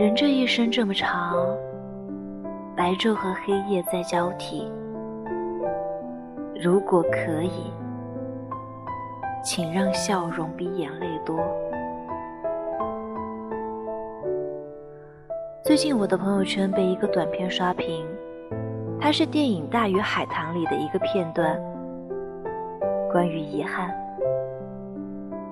[0.00, 1.36] 人这一生这么长，
[2.74, 4.66] 白昼和黑夜在交替。
[6.58, 7.70] 如果可以，
[9.44, 11.38] 请让笑容比眼泪多。
[15.62, 18.02] 最近我的朋友圈被一个短片刷屏，
[18.98, 21.60] 它是电影《大鱼海棠》里的一个片段，
[23.12, 23.94] 关于遗憾。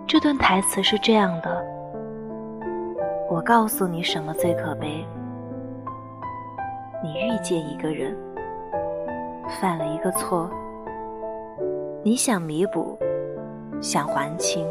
[0.07, 1.63] 这段台词是这样的
[3.49, 5.03] ：“告诉你什么最可悲？
[7.03, 8.15] 你遇见一个人，
[9.59, 10.51] 犯了一个错。”
[12.05, 12.99] 你想弥补，
[13.81, 14.67] 想还清，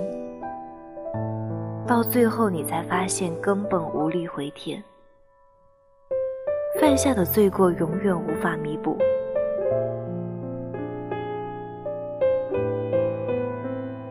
[1.87, 4.79] 到最后你才发现根本无力回天。
[6.79, 8.95] 犯下的罪过永远无法弥补。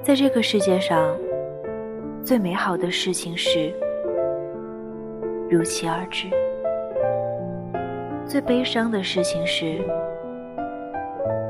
[0.02, 1.16] 在这个世界上，
[2.24, 3.72] 最美好的事情是
[5.48, 6.28] 如期而至；
[8.26, 9.78] 最悲伤的事情是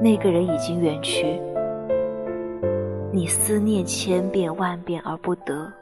[0.02, 1.40] 那个人已经远去。
[3.10, 5.72] 你思念千遍万遍而不得，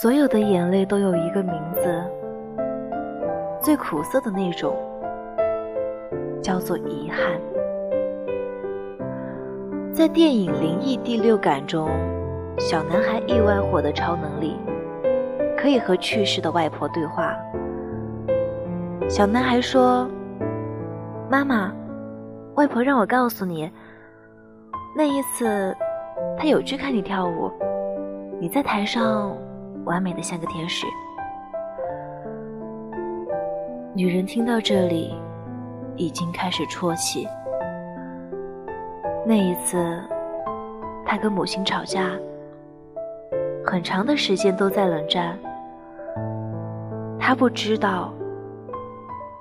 [0.00, 2.04] 所有的眼泪都有一个名字，
[3.60, 4.74] 最苦涩的那种，
[6.42, 7.40] 叫做遗憾。
[9.92, 11.88] 在电影《灵异第六感》中，
[12.58, 14.56] 小男孩意外获得超能力，
[15.62, 17.36] 可以和去世的外婆对话。
[19.08, 20.10] 小男孩说
[21.30, 21.72] ：“妈妈，
[22.56, 23.70] 外婆让我告诉你。”
[24.92, 25.72] 那一次，
[26.36, 27.48] 她有去看你跳舞，
[28.40, 29.36] 你在台上
[29.84, 30.84] 完美的像个天使。
[33.94, 35.14] 女人听到这里，
[35.94, 37.28] 已经开始啜泣。
[39.24, 39.78] 那一次，
[41.06, 42.10] 她跟母亲吵架，
[43.64, 45.38] 很长的时间都在冷战。
[47.24, 48.12] 他不知道，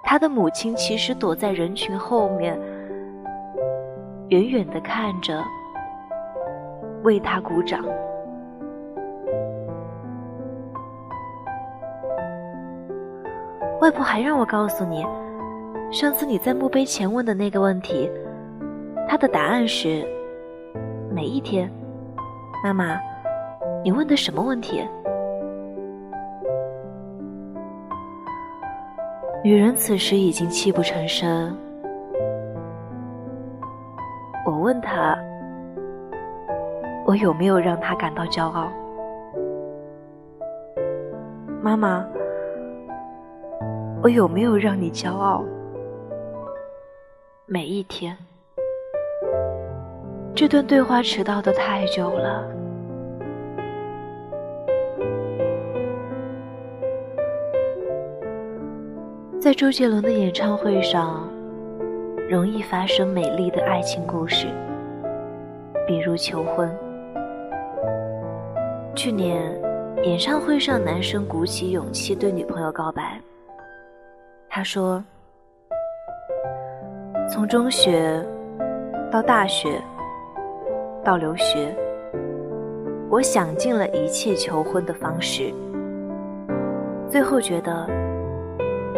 [0.04, 2.58] 他的母亲其实躲在人群后面。
[4.30, 5.44] 远远的看着，
[7.02, 7.84] 为他鼓掌。
[13.82, 15.04] 外婆还让我告诉你，
[15.92, 18.10] 上次你在墓碑前问的那个问题，
[19.10, 20.08] 他的答案是
[21.10, 21.70] 哪一天？
[22.64, 22.96] 妈妈，
[23.84, 24.88] 你问的什么问题？
[29.44, 31.58] 女人此时已经泣不成声。
[34.46, 35.18] 我问她
[37.08, 38.72] ：“我有没有让她感到骄傲？”
[41.60, 42.06] 妈妈，
[44.04, 45.44] 我有没有让你骄傲？
[47.48, 48.16] 每一天。
[50.36, 52.61] 这段对话迟到的太久了。
[59.42, 61.28] 在周杰伦的演唱会上。
[62.30, 64.46] 容易发生美丽的爱情故事，
[65.88, 66.72] 比如求婚。
[68.96, 69.60] 去年
[70.04, 73.20] 演唱会上，男生鼓起勇气对女朋友告白。
[74.48, 75.04] 他说
[77.28, 78.24] ：“从中学
[79.12, 79.82] 到大学
[81.04, 81.76] 到留学，
[83.10, 85.52] 我想尽了一切求婚的方式，
[87.10, 87.90] 最后觉得。”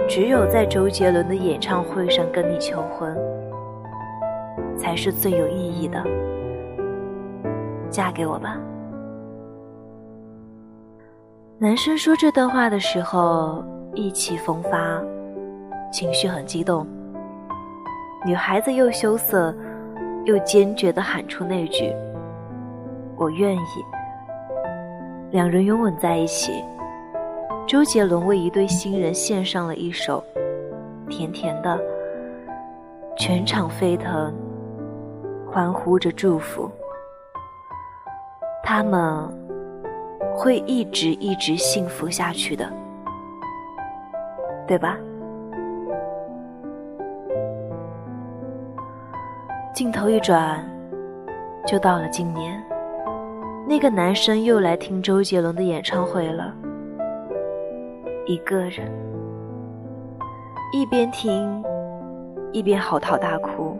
[0.08, 3.18] 只有在周杰伦的演唱会上跟你求婚，
[4.78, 6.04] 才是最有意义的。
[7.90, 8.58] 嫁给我吧。
[11.58, 15.02] 男生说这段话的时候意气风发，
[15.92, 16.86] 情绪很激动。
[18.26, 19.56] 女孩子又羞涩
[20.26, 21.94] 又坚决地喊出那句
[23.18, 23.60] ：“我愿意。”
[25.32, 26.64] 两人拥吻在一起。
[27.74, 30.24] 周杰伦为一对新人献上了一首
[31.10, 31.76] 《甜甜的》，
[33.18, 34.32] 全场沸腾，
[35.52, 36.70] 欢呼着祝福。
[38.64, 39.28] 他们
[40.36, 42.72] 会一直一直幸福下去的，
[44.68, 44.96] 对吧？
[49.74, 50.64] 镜头一转，
[51.66, 52.64] 就到了今年，
[53.68, 56.54] 那个男生又来听周杰伦的演唱会了。
[58.26, 58.90] 一个人，
[60.72, 61.62] 一边听，
[62.54, 63.78] 一边嚎啕大哭，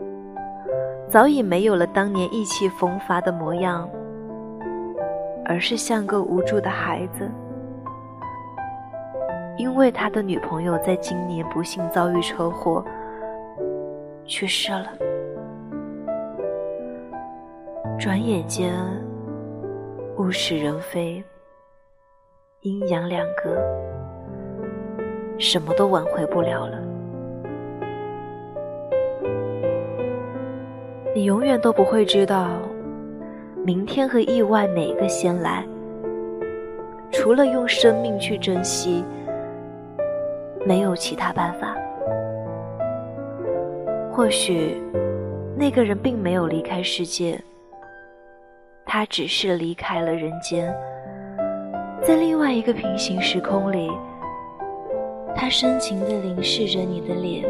[1.08, 3.88] 早已没有了当年意气风发的模样，
[5.46, 7.26] 而是像个无助的孩子。
[9.56, 12.84] 因为他的女朋友在今年不幸遭遇车祸，
[14.26, 14.88] 去世了。
[17.98, 18.74] 转眼间，
[20.18, 21.24] 物是人非，
[22.60, 23.93] 阴阳两隔。
[25.38, 26.78] 什么都挽回不了了。
[31.14, 32.48] 你永远都不会知道，
[33.64, 35.64] 明天和意外哪个先来。
[37.12, 39.04] 除了用生命去珍惜，
[40.66, 41.76] 没有其他办法。
[44.10, 44.82] 或许，
[45.56, 47.40] 那个人并没有离开世界，
[48.84, 50.74] 他只是离开了人间。
[52.02, 53.90] 在另外一个平行时空里，
[55.36, 57.44] 他深情地凝视着你的脸，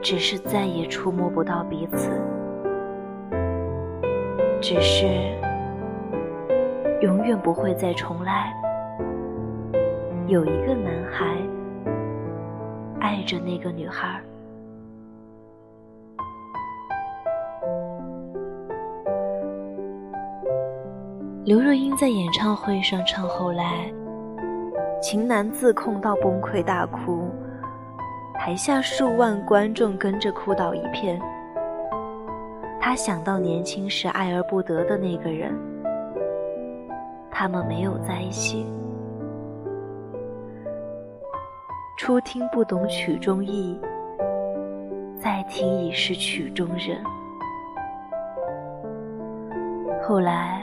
[0.00, 2.10] 只是再也触摸不到彼此，
[4.60, 5.04] 只是
[7.02, 8.54] 永远不会再重来。
[10.26, 11.36] 有一个男孩
[13.00, 14.18] 爱着那个女孩。
[21.44, 23.92] 刘若英在演唱会上唱后来，
[25.04, 27.28] 情难自控到崩溃大哭，
[28.36, 31.20] 台下数万观众跟着哭倒一片。
[32.80, 35.54] 他想到年轻时爱而不得的那个人，
[37.30, 38.66] 他们没有在一起。
[41.98, 43.78] 初听不懂曲中意，
[45.20, 46.98] 再听已是曲中人。
[50.02, 50.62] 后来。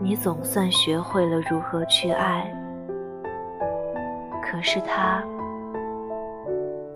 [0.00, 2.52] 你总算学会了如何去爱，
[4.52, 5.24] 可是他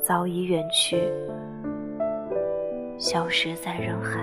[0.05, 1.00] 早已远去，
[2.99, 4.20] 消失在人海。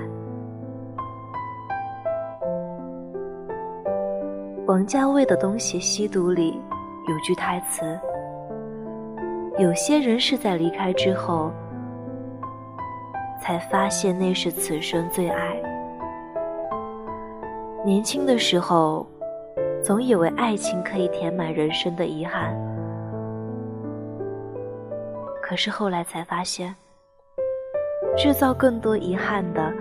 [4.68, 6.62] 王家卫的《东邪西毒》里
[7.08, 8.00] 有句台词
[9.58, 11.52] ：“有些人是在离开之后，
[13.42, 15.60] 才发现那是此生最爱。”
[17.84, 19.08] 年轻的时候，
[19.84, 22.56] 总以为爱情可以填满人生的遗憾，
[25.46, 26.74] 可是后来才发现，
[28.16, 29.74] 制造更多遗憾的，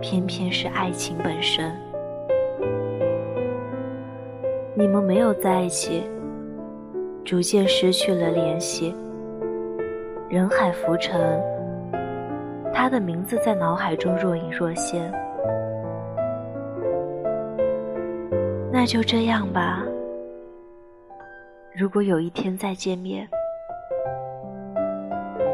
[0.00, 1.70] 偏偏是爱情本身。
[4.74, 6.08] 你们没有在一起，
[7.22, 8.96] 逐渐失去了联系，
[10.30, 11.38] 人海浮沉，
[12.72, 15.12] 他的名字在脑海中若隐若现。
[18.72, 19.84] 那就这样吧。
[21.76, 23.28] 如果有一天再见面，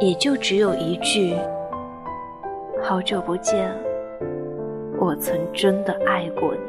[0.00, 1.36] 也就只有一句
[2.82, 3.70] “好久不见，
[4.98, 6.60] 我曾真的爱过你”。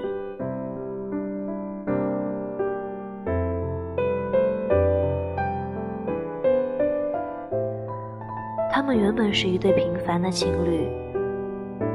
[8.70, 10.90] 他们原本是一对平凡的情侣，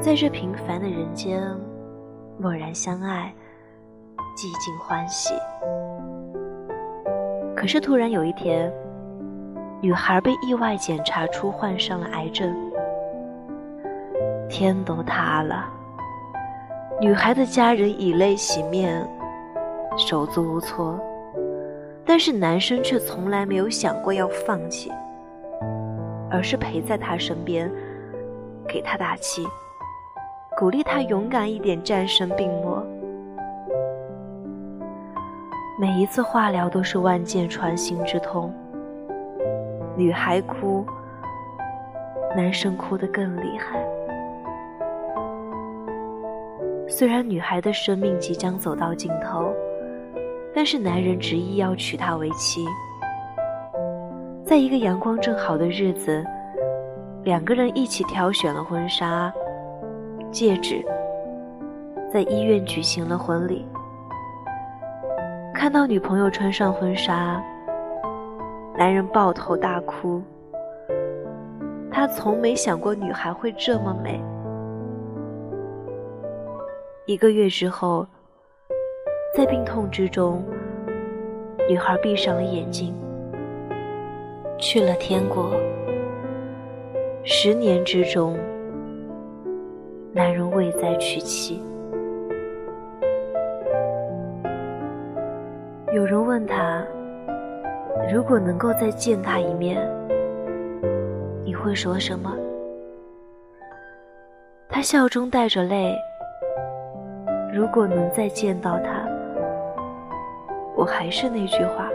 [0.00, 1.42] 在这平凡的人间，
[2.38, 3.30] 蓦然相爱。
[4.34, 5.34] 寂静欢喜，
[7.56, 8.70] 可是突然有一天，
[9.80, 12.56] 女孩被意外检查出患上了癌症，
[14.48, 15.66] 天都塌了。
[16.98, 19.06] 女孩的家人以泪洗面，
[19.98, 20.98] 手足无措，
[22.06, 24.90] 但是男生却从来没有想过要放弃，
[26.30, 27.70] 而是陪在她身边，
[28.66, 29.46] 给她打气，
[30.56, 32.82] 鼓励她勇敢一点，战胜病魔。
[35.78, 38.50] 每一次化疗都是万箭穿心之痛，
[39.96, 40.84] 女孩哭，
[42.36, 43.82] 男生哭得更厉害。
[46.86, 49.52] 虽然女孩的生命即将走到尽头，
[50.54, 52.64] 但是男人执意要娶她为妻。
[54.44, 56.22] 在一个阳光正好的日子，
[57.24, 59.32] 两个人一起挑选了婚纱、
[60.30, 60.84] 戒指，
[62.12, 63.66] 在医院举行了婚礼。
[65.54, 67.42] 看到女朋友穿上婚纱，
[68.78, 70.22] 男人抱头大哭。
[71.90, 74.22] 他从没想过女孩会这么美。
[77.06, 78.06] 一个月之后，
[79.34, 80.44] 在病痛之中，
[81.68, 82.94] 女孩闭上了眼睛，
[84.58, 85.52] 去了天国。
[87.24, 88.36] 十年之中，
[90.12, 91.62] 男人未再娶妻。
[95.92, 96.84] 有人问他
[98.12, 99.78] ：“如果能够再见他一面，
[101.44, 102.34] 你会说什么？”
[104.68, 105.96] 他笑中带着泪
[107.52, 109.08] ：“如果能再见到他，
[110.76, 111.88] 我还是那句话，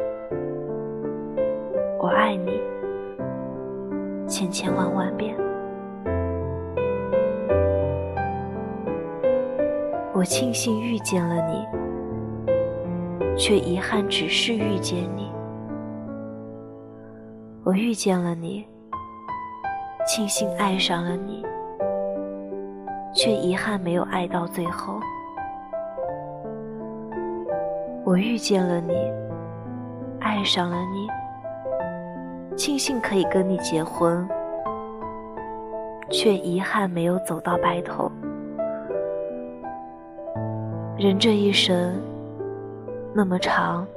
[2.00, 2.60] 我爱你，
[4.28, 5.36] 千千万万遍。
[10.14, 11.66] 我庆幸遇见了你。”
[13.38, 15.31] 却遗憾，只是遇见你。
[17.72, 18.68] 我遇见了你，
[20.06, 21.42] 庆幸爱上了你，
[23.16, 25.00] 却遗憾没有爱到最后。
[28.04, 28.94] 我遇见了你，
[30.20, 31.08] 爱上了你，
[32.58, 34.28] 庆幸可以跟你结婚，
[36.10, 38.12] 却遗憾没有走到白头。
[40.98, 41.98] 人这一生
[43.14, 43.88] 那么长，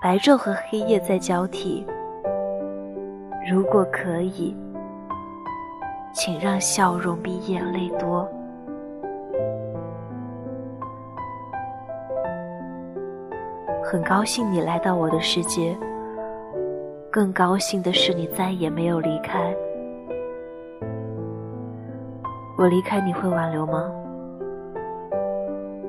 [0.00, 1.84] 白昼和黑夜在交替。
[3.50, 4.56] 如果可以，
[6.12, 8.28] 请让笑容比眼泪多。
[13.82, 15.76] 很高兴你来到我的世界，
[17.10, 19.54] 更高兴的是你再也没有离开。
[22.56, 23.90] 我离开你会挽留吗？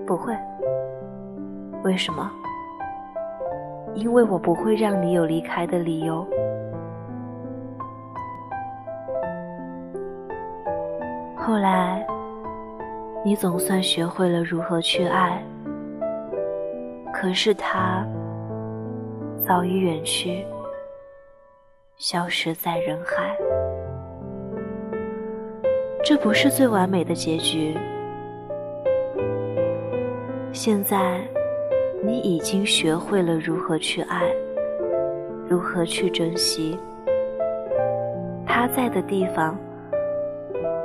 [0.08, 0.36] 不会。
[1.84, 2.32] 为什么？
[3.94, 6.28] 因为我不会让你有离开的理由。
[11.64, 12.06] 来，
[13.24, 15.42] 你总算学会了如何去爱。
[17.14, 18.06] 可是他
[19.48, 20.46] 早已远去，
[21.96, 23.34] 消失在人海。
[26.04, 27.78] 这不是最完美的结局。
[30.52, 31.22] 现在，
[32.04, 34.24] 你已经学会了如何去爱，
[35.48, 36.78] 如何去珍惜。
[38.46, 39.58] 他在的地方，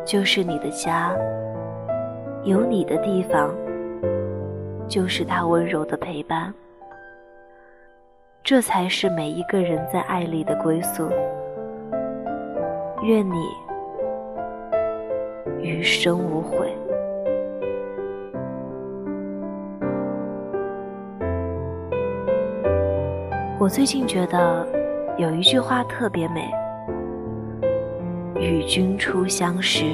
[0.09, 1.15] 就是你的家。
[2.43, 3.55] 有你的地方。
[4.89, 6.51] 就是他温柔的陪伴，
[8.43, 11.11] 这才是每一个人在爱里的归宿。
[13.03, 13.37] 愿你
[15.61, 16.75] 余生无悔。
[23.61, 24.67] 我最近觉得
[25.19, 26.51] 有一句话特别美
[28.39, 29.85] ：“与君初相识，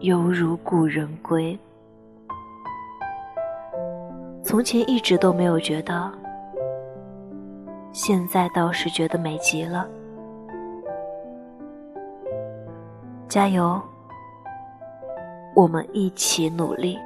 [0.00, 1.58] 犹如故人归。”
[4.44, 6.12] 从前一直都没有觉得，
[7.92, 9.88] 现在倒是觉得美极了。
[13.26, 13.80] 加油，
[15.54, 16.98] 我们一起努力。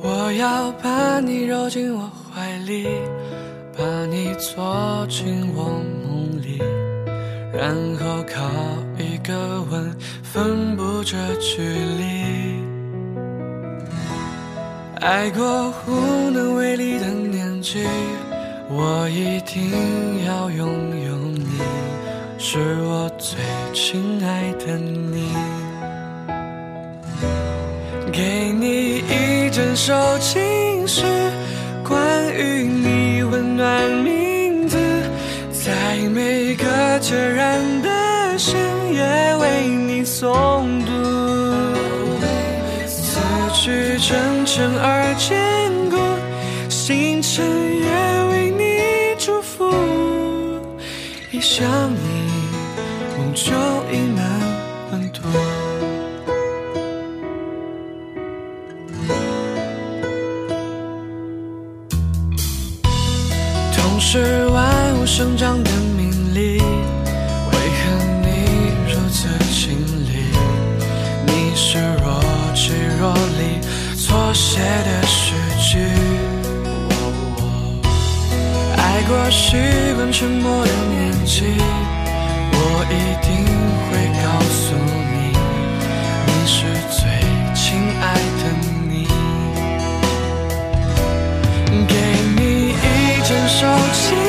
[0.00, 2.86] 我要把你揉进我怀里，
[3.76, 5.64] 把你坐进我
[6.06, 6.62] 梦里，
[7.52, 8.48] 然后靠
[8.96, 12.62] 一个吻分不这距离。
[15.00, 17.84] 爱过无能为力的年纪，
[18.68, 20.68] 我一定要拥
[21.06, 21.60] 有你，
[22.38, 23.38] 是我最
[23.72, 25.28] 亲爱的你，
[29.80, 31.04] 首情诗，
[31.84, 34.76] 关于你温暖名字，
[35.52, 36.66] 在每个
[37.00, 38.58] 孑然的深
[38.92, 40.92] 夜为你诵读。
[42.88, 43.20] 字
[43.54, 45.96] 句真诚而坚固，
[46.68, 49.72] 星辰也为你祝福。
[51.30, 51.64] 一想
[64.00, 67.82] 是万物生长的命理，为何
[68.22, 68.28] 你
[68.90, 69.76] 如此清
[70.06, 70.10] 丽？
[71.26, 72.22] 你是若
[72.54, 73.60] 即若离，
[73.96, 75.78] 错写的诗句。
[78.76, 79.56] 爱过习
[79.96, 81.44] 惯沉默的年纪，
[82.52, 82.56] 我
[82.88, 82.94] 一
[83.26, 83.28] 定
[83.90, 84.87] 会告诉你
[93.58, 94.27] 手机。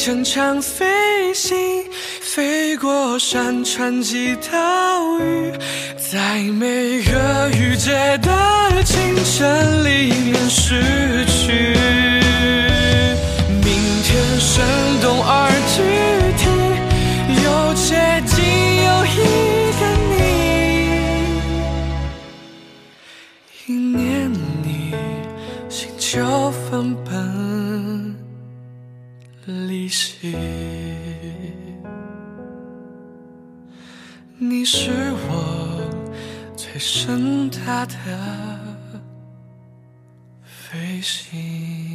[0.00, 1.84] 陪你一程场飞行，
[2.22, 5.52] 飞过山川及岛屿，
[5.98, 10.80] 在每个雨季的清晨里面失
[11.26, 11.76] 去。
[13.62, 13.68] 明
[14.02, 14.64] 天生
[15.02, 15.82] 动而具
[16.38, 16.48] 体，
[17.44, 17.84] 又接
[18.24, 18.40] 近
[18.86, 19.16] 又一
[19.76, 19.80] 个
[20.16, 20.18] 你，
[23.66, 24.94] 一念你，
[25.68, 27.09] 心就分崩
[29.90, 30.34] 息。
[34.38, 34.90] 你是
[35.28, 35.90] 我
[36.56, 37.94] 最盛大的
[40.42, 41.89] 飞行。